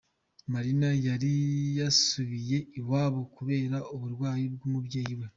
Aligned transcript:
Marina 0.53 0.89
yari 1.07 1.33
yasubiye 1.79 2.57
iwabo 2.79 3.21
kubera 3.35 3.77
uburwayi 3.95 4.45
bw'umubyeyi 4.53 5.13
we. 5.19 5.27